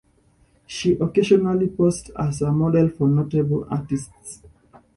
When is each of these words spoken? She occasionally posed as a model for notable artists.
She 0.65 0.93
occasionally 0.93 1.67
posed 1.67 2.09
as 2.17 2.41
a 2.41 2.51
model 2.51 2.89
for 2.89 3.07
notable 3.07 3.67
artists. 3.69 4.41